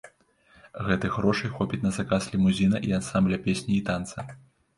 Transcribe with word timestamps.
Гэтых 0.87 1.17
грошай 1.21 1.51
хопіць 1.57 1.81
на 1.83 1.91
заказ 1.99 2.31
лімузіна 2.33 2.77
і 2.89 2.97
ансамбля 2.99 3.37
песні 3.45 3.73
і 3.79 3.87
танца. 3.93 4.27